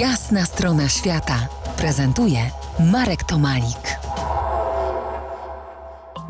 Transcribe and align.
Jasna 0.00 0.44
strona 0.44 0.88
świata 0.88 1.48
prezentuje 1.78 2.38
Marek 2.92 3.24
Tomalik. 3.24 3.98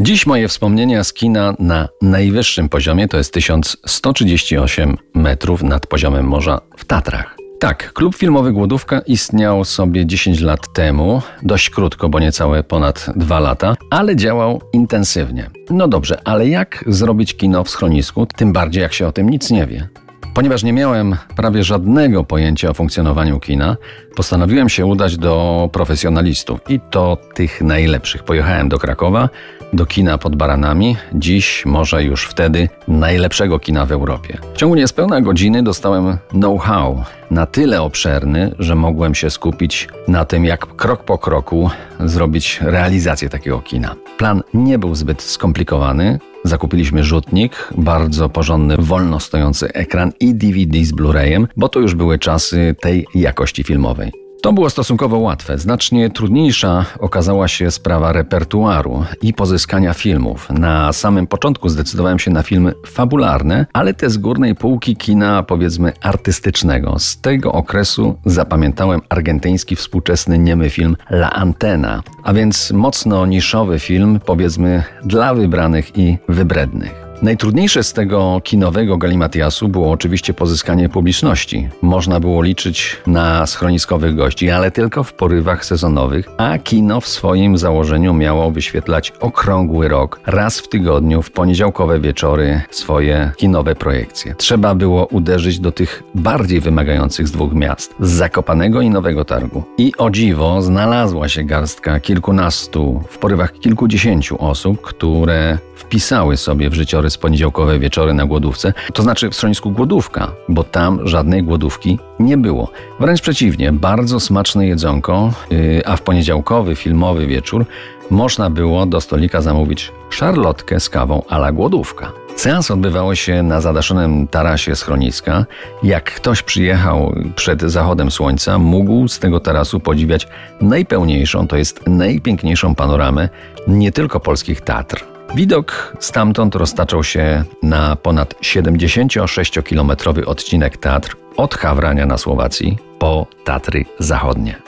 Dziś 0.00 0.26
moje 0.26 0.48
wspomnienia 0.48 1.04
z 1.04 1.12
kina 1.12 1.54
na 1.58 1.88
najwyższym 2.02 2.68
poziomie 2.68 3.08
to 3.08 3.16
jest 3.16 3.32
1138 3.32 4.96
metrów 5.14 5.62
nad 5.62 5.86
poziomem 5.86 6.26
morza 6.26 6.60
w 6.76 6.84
Tatrach. 6.84 7.36
Tak, 7.60 7.92
klub 7.92 8.16
filmowy 8.16 8.52
Głodówka 8.52 9.00
istniał 9.00 9.64
sobie 9.64 10.06
10 10.06 10.40
lat 10.40 10.72
temu, 10.74 11.22
dość 11.42 11.70
krótko, 11.70 12.08
bo 12.08 12.20
niecałe 12.20 12.62
ponad 12.62 13.06
2 13.16 13.40
lata, 13.40 13.76
ale 13.90 14.16
działał 14.16 14.60
intensywnie. 14.72 15.50
No 15.70 15.88
dobrze, 15.88 16.20
ale 16.24 16.48
jak 16.48 16.84
zrobić 16.86 17.36
kino 17.36 17.64
w 17.64 17.70
schronisku, 17.70 18.26
tym 18.26 18.52
bardziej 18.52 18.82
jak 18.82 18.92
się 18.92 19.06
o 19.06 19.12
tym 19.12 19.28
nic 19.28 19.50
nie 19.50 19.66
wie? 19.66 19.88
Ponieważ 20.34 20.62
nie 20.62 20.72
miałem 20.72 21.16
prawie 21.36 21.64
żadnego 21.64 22.24
pojęcia 22.24 22.70
o 22.70 22.74
funkcjonowaniu 22.74 23.40
kina, 23.40 23.76
postanowiłem 24.16 24.68
się 24.68 24.86
udać 24.86 25.16
do 25.16 25.68
profesjonalistów 25.72 26.60
i 26.68 26.80
to 26.90 27.18
tych 27.34 27.60
najlepszych. 27.60 28.22
Pojechałem 28.22 28.68
do 28.68 28.78
Krakowa, 28.78 29.28
do 29.72 29.86
kina 29.86 30.18
pod 30.18 30.36
Baranami, 30.36 30.96
dziś, 31.12 31.66
może 31.66 32.04
już 32.04 32.26
wtedy, 32.26 32.68
najlepszego 32.88 33.58
kina 33.58 33.86
w 33.86 33.92
Europie. 33.92 34.38
W 34.54 34.56
ciągu 34.56 34.74
niespełna 34.74 35.20
godziny 35.20 35.62
dostałem 35.62 36.18
know-how 36.28 37.04
na 37.30 37.46
tyle 37.46 37.82
obszerny, 37.82 38.54
że 38.58 38.74
mogłem 38.74 39.14
się 39.14 39.30
skupić 39.30 39.88
na 40.08 40.24
tym, 40.24 40.44
jak 40.44 40.66
krok 40.76 41.04
po 41.04 41.18
kroku 41.18 41.70
zrobić 42.00 42.58
realizację 42.62 43.28
takiego 43.28 43.60
kina. 43.60 43.96
Plan 44.18 44.42
nie 44.54 44.78
był 44.78 44.94
zbyt 44.94 45.22
skomplikowany. 45.22 46.18
Zakupiliśmy 46.44 47.04
rzutnik, 47.04 47.68
bardzo 47.78 48.28
porządny, 48.28 48.76
wolno 48.78 49.20
stojący 49.20 49.72
ekran 49.72 50.12
i 50.20 50.34
DVD 50.34 50.84
z 50.84 50.92
Blu-rayem, 50.92 51.46
bo 51.56 51.68
to 51.68 51.80
już 51.80 51.94
były 51.94 52.18
czasy 52.18 52.74
tej 52.80 53.06
jakości 53.14 53.64
filmowej. 53.64 54.25
To 54.42 54.52
było 54.52 54.70
stosunkowo 54.70 55.18
łatwe. 55.18 55.58
Znacznie 55.58 56.10
trudniejsza 56.10 56.84
okazała 56.98 57.48
się 57.48 57.70
sprawa 57.70 58.12
repertuaru 58.12 59.04
i 59.22 59.34
pozyskania 59.34 59.92
filmów. 59.92 60.50
Na 60.50 60.92
samym 60.92 61.26
początku 61.26 61.68
zdecydowałem 61.68 62.18
się 62.18 62.30
na 62.30 62.42
filmy 62.42 62.72
fabularne, 62.86 63.66
ale 63.72 63.94
te 63.94 64.10
z 64.10 64.18
górnej 64.18 64.54
półki 64.54 64.96
kina, 64.96 65.42
powiedzmy, 65.42 65.92
artystycznego. 66.02 66.98
Z 66.98 67.20
tego 67.20 67.52
okresu 67.52 68.18
zapamiętałem 68.24 69.00
argentyński 69.08 69.76
współczesny 69.76 70.38
niemy 70.38 70.70
film 70.70 70.96
La 71.10 71.30
Antena, 71.32 72.02
a 72.22 72.32
więc 72.32 72.70
mocno 72.70 73.26
niszowy 73.26 73.78
film, 73.78 74.20
powiedzmy, 74.26 74.82
dla 75.04 75.34
wybranych 75.34 75.98
i 75.98 76.18
wybrednych. 76.28 77.05
Najtrudniejsze 77.22 77.82
z 77.82 77.92
tego 77.92 78.40
kinowego 78.44 78.98
galimatiasu 78.98 79.68
było 79.68 79.90
oczywiście 79.90 80.34
pozyskanie 80.34 80.88
publiczności. 80.88 81.68
Można 81.82 82.20
było 82.20 82.42
liczyć 82.42 82.96
na 83.06 83.46
schroniskowych 83.46 84.14
gości, 84.14 84.50
ale 84.50 84.70
tylko 84.70 85.04
w 85.04 85.12
porywach 85.12 85.64
sezonowych, 85.64 86.28
a 86.38 86.58
kino 86.58 87.00
w 87.00 87.08
swoim 87.08 87.58
założeniu 87.58 88.14
miało 88.14 88.50
wyświetlać 88.50 89.12
okrągły 89.20 89.88
rok, 89.88 90.20
raz 90.26 90.60
w 90.60 90.68
tygodniu, 90.68 91.22
w 91.22 91.30
poniedziałkowe 91.30 92.00
wieczory 92.00 92.60
swoje 92.70 93.30
kinowe 93.36 93.74
projekcje. 93.74 94.34
Trzeba 94.34 94.74
było 94.74 95.06
uderzyć 95.06 95.58
do 95.58 95.72
tych 95.72 96.02
bardziej 96.14 96.60
wymagających 96.60 97.28
z 97.28 97.30
dwóch 97.30 97.52
miast, 97.52 97.94
z 98.00 98.10
Zakopanego 98.10 98.80
i 98.80 98.90
Nowego 98.90 99.24
Targu. 99.24 99.62
I 99.78 99.92
o 99.98 100.10
dziwo 100.10 100.62
znalazła 100.62 101.28
się 101.28 101.44
garstka 101.44 102.00
kilkunastu, 102.00 103.02
w 103.08 103.18
porywach 103.18 103.58
kilkudziesięciu 103.58 104.44
osób, 104.44 104.82
które 104.82 105.58
wpisały 105.76 106.36
sobie 106.36 106.70
w 106.70 106.74
życiorys 106.74 107.05
poniedziałkowe 107.18 107.78
wieczory 107.78 108.14
na 108.14 108.26
głodówce, 108.26 108.72
to 108.92 109.02
znaczy 109.02 109.30
w 109.30 109.34
schronisku 109.34 109.70
głodówka, 109.70 110.32
bo 110.48 110.64
tam 110.64 111.08
żadnej 111.08 111.42
głodówki 111.42 111.98
nie 112.18 112.36
było. 112.36 112.70
Wręcz 113.00 113.20
przeciwnie, 113.20 113.72
bardzo 113.72 114.20
smaczne 114.20 114.66
jedzonko, 114.66 115.32
yy, 115.50 115.82
a 115.86 115.96
w 115.96 116.02
poniedziałkowy 116.02 116.76
filmowy 116.76 117.26
wieczór 117.26 117.66
można 118.10 118.50
było 118.50 118.86
do 118.86 119.00
stolika 119.00 119.40
zamówić 119.40 119.92
szarlotkę 120.10 120.80
z 120.80 120.88
kawą 120.88 121.22
a 121.28 121.36
la 121.36 121.52
głodówka. 121.52 122.12
Seans 122.36 122.70
odbywało 122.70 123.14
się 123.14 123.42
na 123.42 123.60
zadaszonym 123.60 124.28
tarasie 124.28 124.76
schroniska. 124.76 125.46
Jak 125.82 126.04
ktoś 126.04 126.42
przyjechał 126.42 127.14
przed 127.36 127.62
zachodem 127.62 128.10
słońca, 128.10 128.58
mógł 128.58 129.08
z 129.08 129.18
tego 129.18 129.40
tarasu 129.40 129.80
podziwiać 129.80 130.28
najpełniejszą, 130.60 131.48
to 131.48 131.56
jest 131.56 131.86
najpiękniejszą 131.86 132.74
panoramę 132.74 133.28
nie 133.68 133.92
tylko 133.92 134.20
polskich 134.20 134.60
Tatr, 134.60 135.04
Widok 135.34 135.96
stamtąd 136.00 136.54
roztaczał 136.54 137.04
się 137.04 137.44
na 137.62 137.96
ponad 137.96 138.34
76-kilometrowy 138.34 140.24
odcinek 140.24 140.76
Tatr 140.76 141.16
od 141.36 141.54
Hawrania 141.54 142.06
na 142.06 142.18
Słowacji 142.18 142.78
po 142.98 143.26
Tatry 143.44 143.84
Zachodnie. 143.98 144.62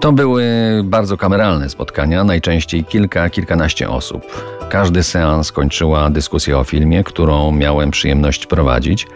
To 0.00 0.12
były 0.12 0.44
bardzo 0.84 1.16
kameralne 1.16 1.70
spotkania, 1.70 2.24
najczęściej 2.24 2.84
kilka, 2.84 3.30
kilkanaście 3.30 3.90
osób. 3.90 4.22
Każdy 4.70 5.02
seans 5.02 5.52
kończyła 5.52 6.10
dyskusja 6.10 6.58
o 6.58 6.64
filmie, 6.64 7.04
którą 7.04 7.52
miałem 7.52 7.90
przyjemność 7.90 8.46
prowadzić. 8.46 9.06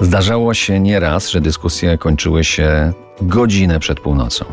Zdarzało 0.00 0.54
się 0.54 0.80
nieraz, 0.80 1.28
że 1.28 1.40
dyskusje 1.40 1.98
kończyły 1.98 2.44
się 2.44 2.92
godzinę 3.20 3.80
przed 3.80 4.00
północą. 4.00 4.44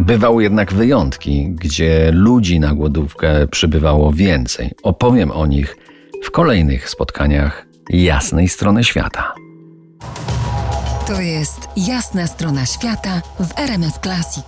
Bywały 0.00 0.42
jednak 0.42 0.72
wyjątki, 0.72 1.48
gdzie 1.50 2.10
ludzi 2.12 2.60
na 2.60 2.74
głodówkę 2.74 3.46
przybywało 3.46 4.12
więcej. 4.12 4.70
Opowiem 4.82 5.30
o 5.30 5.46
nich 5.46 5.76
w 6.24 6.30
kolejnych 6.30 6.90
spotkaniach 6.90 7.66
jasnej 7.90 8.48
strony 8.48 8.84
świata. 8.84 9.34
To 11.06 11.20
jest 11.20 11.68
jasna 11.76 12.26
strona 12.26 12.66
świata 12.66 13.22
w 13.40 13.58
RMS 13.58 13.98
Classic. 14.02 14.44